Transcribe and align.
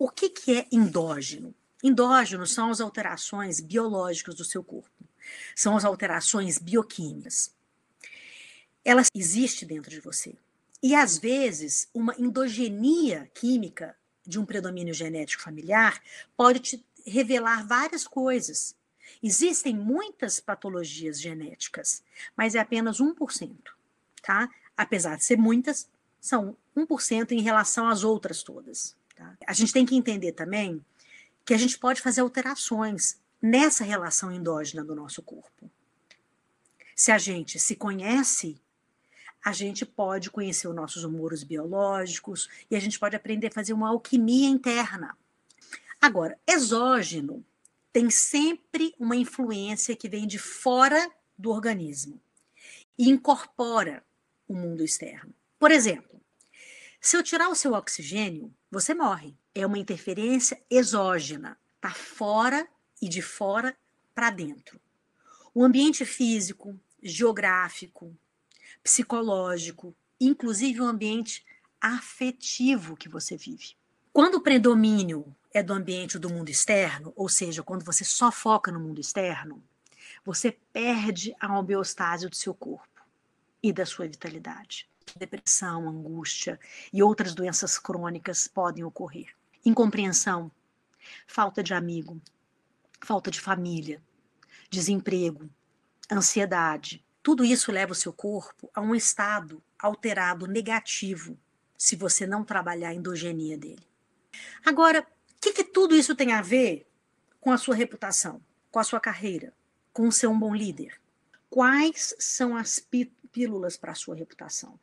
O 0.00 0.08
que, 0.08 0.30
que 0.30 0.56
é 0.56 0.66
endógeno? 0.72 1.54
Endógeno 1.84 2.46
são 2.46 2.70
as 2.70 2.80
alterações 2.80 3.60
biológicas 3.60 4.34
do 4.34 4.46
seu 4.46 4.64
corpo, 4.64 5.04
são 5.54 5.76
as 5.76 5.84
alterações 5.84 6.56
bioquímicas. 6.56 7.54
Ela 8.82 9.02
existe 9.14 9.66
dentro 9.66 9.90
de 9.90 10.00
você. 10.00 10.34
E 10.82 10.94
às 10.94 11.18
vezes, 11.18 11.86
uma 11.92 12.14
endogenia 12.18 13.30
química 13.34 13.94
de 14.26 14.40
um 14.40 14.46
predomínio 14.46 14.94
genético 14.94 15.42
familiar 15.42 16.02
pode 16.34 16.60
te 16.60 16.86
revelar 17.06 17.66
várias 17.66 18.06
coisas. 18.06 18.74
Existem 19.22 19.76
muitas 19.76 20.40
patologias 20.40 21.20
genéticas, 21.20 22.02
mas 22.34 22.54
é 22.54 22.58
apenas 22.60 23.02
1%, 23.02 23.54
tá? 24.22 24.48
Apesar 24.74 25.18
de 25.18 25.24
ser 25.26 25.36
muitas, 25.36 25.90
são 26.18 26.56
1% 26.74 27.32
em 27.32 27.42
relação 27.42 27.86
às 27.86 28.02
outras 28.02 28.42
todas. 28.42 28.98
Tá? 29.20 29.36
A 29.46 29.52
gente 29.52 29.70
tem 29.70 29.84
que 29.84 29.94
entender 29.94 30.32
também 30.32 30.82
que 31.44 31.52
a 31.52 31.58
gente 31.58 31.78
pode 31.78 32.00
fazer 32.00 32.22
alterações 32.22 33.20
nessa 33.40 33.84
relação 33.84 34.32
endógena 34.32 34.82
do 34.82 34.94
nosso 34.94 35.20
corpo. 35.20 35.70
Se 36.96 37.12
a 37.12 37.18
gente 37.18 37.58
se 37.58 37.76
conhece, 37.76 38.58
a 39.44 39.52
gente 39.52 39.84
pode 39.84 40.30
conhecer 40.30 40.68
os 40.68 40.74
nossos 40.74 41.04
humores 41.04 41.44
biológicos 41.44 42.48
e 42.70 42.76
a 42.76 42.80
gente 42.80 42.98
pode 42.98 43.14
aprender 43.14 43.48
a 43.48 43.52
fazer 43.52 43.74
uma 43.74 43.90
alquimia 43.90 44.48
interna. 44.48 45.14
Agora, 46.00 46.38
exógeno 46.46 47.44
tem 47.92 48.08
sempre 48.08 48.94
uma 48.98 49.16
influência 49.16 49.94
que 49.94 50.08
vem 50.08 50.26
de 50.26 50.38
fora 50.38 51.10
do 51.36 51.50
organismo 51.50 52.18
e 52.98 53.10
incorpora 53.10 54.02
o 54.48 54.54
mundo 54.54 54.82
externo. 54.82 55.34
Por 55.58 55.70
exemplo, 55.70 56.18
se 56.98 57.18
eu 57.18 57.22
tirar 57.22 57.50
o 57.50 57.54
seu 57.54 57.74
oxigênio, 57.74 58.54
você 58.70 58.94
morre. 58.94 59.36
É 59.54 59.66
uma 59.66 59.78
interferência 59.78 60.62
exógena, 60.70 61.58
está 61.74 61.90
fora 61.90 62.68
e 63.02 63.08
de 63.08 63.20
fora 63.20 63.76
para 64.14 64.30
dentro. 64.30 64.80
O 65.52 65.64
ambiente 65.64 66.04
físico, 66.04 66.78
geográfico, 67.02 68.16
psicológico, 68.82 69.94
inclusive 70.20 70.80
o 70.80 70.86
ambiente 70.86 71.44
afetivo 71.80 72.96
que 72.96 73.08
você 73.08 73.36
vive. 73.36 73.74
Quando 74.12 74.36
o 74.36 74.42
predomínio 74.42 75.34
é 75.52 75.62
do 75.62 75.72
ambiente 75.72 76.18
do 76.18 76.30
mundo 76.30 76.50
externo, 76.50 77.12
ou 77.16 77.28
seja, 77.28 77.62
quando 77.62 77.84
você 77.84 78.04
só 78.04 78.30
foca 78.30 78.70
no 78.70 78.80
mundo 78.80 79.00
externo, 79.00 79.62
você 80.24 80.52
perde 80.72 81.34
a 81.40 81.58
homeostase 81.58 82.28
do 82.28 82.36
seu 82.36 82.54
corpo 82.54 83.02
e 83.62 83.72
da 83.72 83.86
sua 83.86 84.06
vitalidade. 84.06 84.89
Depressão, 85.16 85.88
angústia 85.88 86.58
e 86.92 87.02
outras 87.02 87.34
doenças 87.34 87.78
crônicas 87.78 88.48
podem 88.48 88.84
ocorrer. 88.84 89.34
Incompreensão, 89.64 90.50
falta 91.26 91.62
de 91.62 91.74
amigo, 91.74 92.20
falta 93.00 93.30
de 93.30 93.40
família, 93.40 94.02
desemprego, 94.70 95.50
ansiedade, 96.10 97.04
tudo 97.22 97.44
isso 97.44 97.70
leva 97.70 97.92
o 97.92 97.96
seu 97.96 98.12
corpo 98.12 98.70
a 98.74 98.80
um 98.80 98.94
estado 98.94 99.62
alterado, 99.78 100.46
negativo, 100.46 101.38
se 101.76 101.96
você 101.96 102.26
não 102.26 102.44
trabalhar 102.44 102.90
a 102.90 102.94
endogenia 102.94 103.58
dele. 103.58 103.86
Agora, 104.64 105.00
o 105.00 105.40
que, 105.40 105.52
que 105.52 105.64
tudo 105.64 105.94
isso 105.94 106.14
tem 106.14 106.32
a 106.32 106.42
ver 106.42 106.86
com 107.40 107.52
a 107.52 107.58
sua 107.58 107.74
reputação, 107.74 108.42
com 108.70 108.78
a 108.78 108.84
sua 108.84 109.00
carreira, 109.00 109.52
com 109.92 110.10
ser 110.10 110.28
um 110.28 110.38
bom 110.38 110.54
líder? 110.54 111.00
Quais 111.48 112.14
são 112.18 112.56
as 112.56 112.78
pílulas 113.32 113.76
para 113.76 113.92
a 113.92 113.94
sua 113.94 114.14
reputação? 114.14 114.78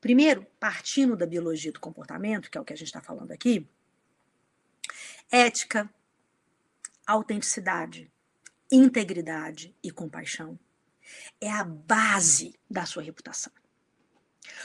Primeiro, 0.00 0.46
partindo 0.58 1.16
da 1.16 1.26
biologia 1.26 1.72
do 1.72 1.80
comportamento, 1.80 2.50
que 2.50 2.56
é 2.56 2.60
o 2.60 2.64
que 2.64 2.72
a 2.72 2.76
gente 2.76 2.86
está 2.86 3.00
falando 3.00 3.32
aqui, 3.32 3.68
ética, 5.30 5.88
autenticidade, 7.06 8.10
integridade 8.70 9.74
e 9.82 9.90
compaixão 9.90 10.58
é 11.40 11.50
a 11.50 11.64
base 11.64 12.54
da 12.70 12.86
sua 12.86 13.02
reputação. 13.02 13.52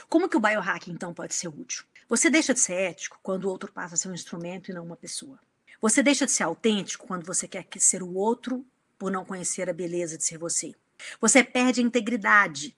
Como 0.08 0.28
que 0.28 0.36
o 0.36 0.40
biohacking, 0.40 0.92
então, 0.92 1.12
pode 1.12 1.34
ser 1.34 1.48
útil? 1.48 1.84
Você 2.08 2.30
deixa 2.30 2.54
de 2.54 2.60
ser 2.60 2.74
ético 2.74 3.18
quando 3.22 3.44
o 3.44 3.50
outro 3.50 3.72
passa 3.72 3.94
a 3.94 3.98
ser 3.98 4.08
um 4.08 4.14
instrumento 4.14 4.70
e 4.70 4.74
não 4.74 4.84
uma 4.84 4.96
pessoa. 4.96 5.40
Você 5.80 6.02
deixa 6.02 6.24
de 6.24 6.32
ser 6.32 6.44
autêntico 6.44 7.06
quando 7.06 7.26
você 7.26 7.46
quer 7.48 7.66
ser 7.78 8.02
o 8.02 8.14
outro 8.14 8.64
por 8.98 9.10
não 9.10 9.24
conhecer 9.24 9.68
a 9.68 9.72
beleza 9.72 10.16
de 10.16 10.24
ser 10.24 10.38
você. 10.38 10.74
Você 11.20 11.44
perde 11.44 11.80
a 11.80 11.84
integridade 11.84 12.76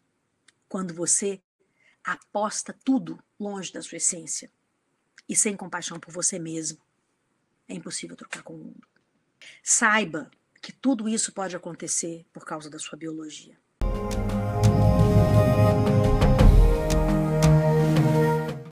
quando 0.68 0.92
você 0.92 1.40
aposta 2.12 2.76
tudo 2.84 3.22
longe 3.38 3.72
da 3.72 3.82
sua 3.82 3.96
essência 3.96 4.50
e 5.28 5.36
sem 5.36 5.56
compaixão 5.56 5.98
por 6.00 6.12
você 6.12 6.38
mesmo. 6.38 6.78
É 7.68 7.74
impossível 7.74 8.16
trocar 8.16 8.42
com 8.42 8.54
o 8.54 8.58
mundo. 8.58 8.88
Saiba 9.62 10.30
que 10.60 10.72
tudo 10.72 11.08
isso 11.08 11.32
pode 11.32 11.54
acontecer 11.54 12.26
por 12.32 12.44
causa 12.44 12.70
da 12.70 12.78
sua 12.78 12.98
biologia. 12.98 13.58